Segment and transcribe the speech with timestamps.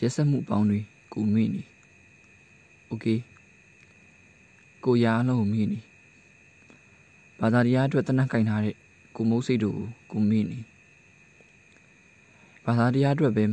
[0.00, 0.80] ရက်ဆက်မှုပေါင်းတွေ
[1.12, 1.62] ကိုမေ့နေ။
[2.92, 3.18] Okay
[4.84, 5.78] ကိုရာအလုံးကိုမေ့နေ။
[7.40, 8.76] ဘာသာတရားအတွက်တနက်ကင်ထားတဲ့
[9.16, 10.58] ကိုမိုးစိတ်တို့ကိုကိုမေ့နေ။
[12.64, 13.44] ဘာသာတရားအတွက်ပဲ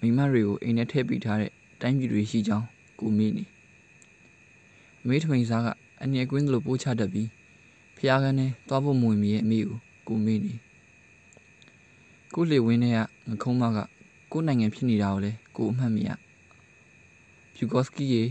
[0.00, 2.66] မိမတွေကိုအိမ်ထဲထည့်ပြီးထားတဲ့တိုင်းပြည်တွေရှိကြောင်း
[3.00, 3.44] ကိုမေ့နေ။
[5.02, 5.68] အမေထွင်စားက
[6.02, 7.28] အနည်းကွင်းလိုပို့ချတတ်ပြီး
[7.96, 9.78] ဖျားကန်းနဲ့သွားဖို့မဝင်မီရဲ့အမိကို
[10.08, 10.54] ကိုမေ့နေ။
[12.34, 12.98] ကိုလေဝင်းနဲ့က
[13.28, 13.78] ငခုံးမက
[14.36, 16.08] ကိုနိုင်ငံဖြစ်နေတာကိုလည်းကိုအမှတ်မရ
[17.54, 18.22] ဖြူကော့စကီရေ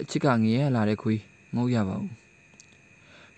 [0.00, 1.20] အချစ်ကငရဲလာတဲ့ခွေး
[1.54, 2.14] မဟုတ်ရပါဘူး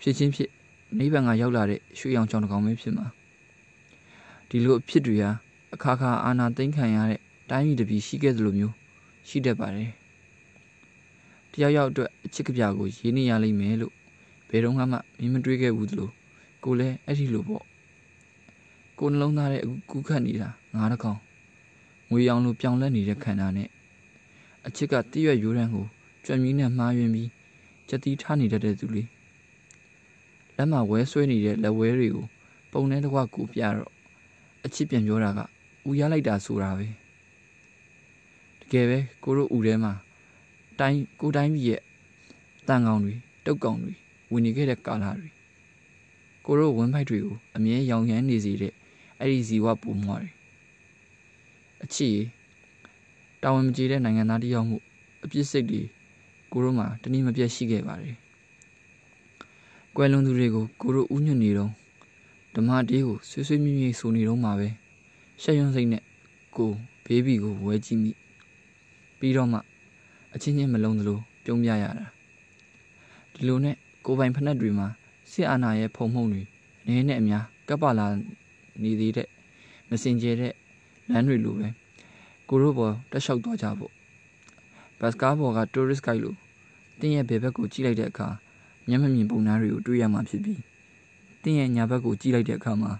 [0.01, 0.49] ဖြစ်ချင်းဖြစ်
[0.97, 3.05] နိဗ္ဗာန်ကရောက်လာတဲ့ရွှေရောင်ကြောင်တကောင်ပဲဖြစ်မှာ
[4.49, 5.31] ဒီလိုအဖြစ်တွေဟာ
[5.73, 8.73] အခါခါအာနာသိမ့်ခံရတဲ့တိုင်းပြည်တစ်ပြည်ရှိခဲ့သလိုမျိုး
[9.27, 9.91] ရှိတတ်ပါတယ်
[11.51, 13.93] တယောက်ယောက်အတွက်အချစ်ကပြကိုရေးနေရလိမ့်မယ်လို့
[14.49, 14.83] ဘယ်တော့မှမ
[15.23, 16.09] င်းမတွေးခဲ့ဘူးသလို
[16.63, 17.63] ကိုလည်းအဲ့ဒီလိုပေါ့
[18.99, 21.19] ကိုနှလုံးသားရဲ့ကူးခတ်နေတာငါးတကောင်
[22.09, 23.69] ငွေရောင်လိုပြောင်းလဲနေတဲ့ခန္ဓာနဲ့
[24.67, 25.85] အချစ်ကတည့်ရွက်ရိုးရန်ကို
[26.25, 27.29] ကြွက်မြင်းနဲ့မှားယွင်းပြီး
[27.89, 29.09] ကြက်တီးထားနေတတ်တဲ့သူလေး
[30.55, 32.25] လက်မှာဝဲဆွဲနေတဲ့လက်ဝဲတွေကို
[32.71, 33.91] ပုံနဲ့တကွကူပြတော့
[34.65, 35.39] အချစ်ပြန်ပြောတာက
[35.89, 36.87] ဥရလိုက်တာဆိုတာပဲ
[38.59, 39.93] တကယ်ပဲကိုတို့ဥထဲမှာ
[40.79, 41.81] တိုင်းကိုတိုင်းပြည်ရဲ့
[42.67, 43.13] တန်ကောင်တွေ
[43.45, 43.93] တုတ်ကောင်တွေ
[44.31, 45.29] ဝင်နေခဲ့တဲ့ကာလတွေ
[46.45, 48.73] ကိုတို့ဝင်းဖိုက်တွေကိုအမြဲရောင်ရမ်းနေစေတဲ့
[49.19, 50.36] အဲ့ဒီဇီဝပူမွားတွေ
[51.87, 52.17] အချစ်
[53.41, 54.77] တာဝန်မကျေတဲ့နိုင်ငံသားတယောက်မှု
[55.23, 55.81] အပြစ်စိတ်တွေ
[56.51, 58.15] ကိုတို့မှာတနည်းမပြတ်ရှိခဲ့ပါတယ်။
[59.95, 61.71] ကွယ်လွန်သူတွေကိုကိုတို့ဥညွတ်နေတော့
[62.55, 64.67] ဓမ္မတေးကိုဆွေးဆွေးမြည်မြည်ဆိုနေတော့မှာပဲ
[65.41, 66.03] ရှက်ရွံ့စိတ်နဲ့
[66.57, 66.71] ကို
[67.05, 68.11] ဘေးဘီကိုဝဲကြည့်မိ
[69.19, 69.59] ပြီးတော့မှ
[70.33, 72.05] အချင်းချင်းမလုံးသလိုပြုံးပြရတာ
[73.33, 74.87] ဒီလိုနဲ့ကိုပိုင်ဖက်နှက်တွေမှာ
[75.31, 76.41] စစ်အာဏာရဲ့ဖုံမှုန့်တွေ
[76.85, 78.07] အနေနဲ့အများကပ်ပါလာ
[78.83, 79.27] နေသေးတဲ့
[79.89, 80.53] မစင်ကြဲတဲ့
[81.11, 81.67] လမ်းတွေလိုပဲ
[82.49, 83.91] ကိုတို့ဘောတက်လျှောက်သွားကြဖို့
[84.99, 86.37] ဘတ်ကားဘော်က tourist guide လို့
[86.99, 88.27] တင်းရဲ့ဘယ်ဘက်ကိုကြည့်လိုက်တဲ့အခါ
[88.87, 90.61] မျက်မမြင်ပုံနှားတွေကိုတွေ့ရမှာဖြစ်ပြီး
[91.43, 92.91] တင်းရဲ့ညာဘက်ကိုကြည့်လိုက်တဲ့အခါမှာ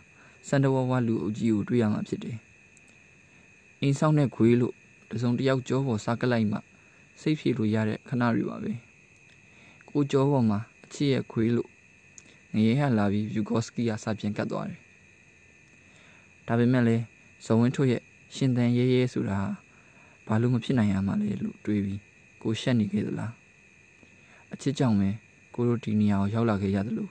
[0.48, 2.38] စန်တဝဝလူအုပ်ကြီးကိုတွေ့ရမှာဖြစ်တယ်။
[3.82, 4.74] အိမ်ဆောင်တဲ့ခွေးလို့
[5.12, 6.58] တစုံတစ်ယောက်ကြောပေါ်စားကလိုက်မှ
[7.22, 8.74] စိတ်ဖြေလို့ရတဲ့ခဏတွေပါပဲ။
[9.90, 11.70] ကိုကြောပေါ်မှာအချစ်ရဲ့ခွေးလို့
[12.54, 14.80] ငရဲဟလာပြီးယူဂော့စကီယာစာပြန်ကတ်သွားတယ်။
[16.48, 17.04] ဒါပေမဲ့လည်း
[17.46, 18.02] ဇော်ဝင်းထုတ်ရဲ့
[18.36, 19.40] ရှင်သန်ရဲရဲဆိုတာ
[20.28, 22.02] ဘာလို့မဖြစ်နိုင်ရမှာလဲလို့တွေးပြီး
[22.42, 23.32] ကိုရှက်နေခဲ့သလား။
[24.54, 25.10] အချစ်ကြောင့်ပဲ
[25.54, 27.10] ကိုတို့ဒီနေရာကိုရောက်လာခဲ့ရသလို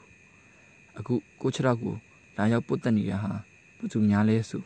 [0.99, 1.95] အခုကိုချရောက်ကို
[2.37, 3.33] လာရောက်ပုတ်တက်နေတာဟာ
[3.79, 4.63] ဘယ်သူများလဲဆို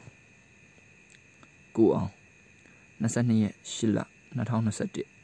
[1.76, 2.10] ကိုအောင်
[3.02, 3.98] 22ရက်8လ
[4.36, 5.19] 2021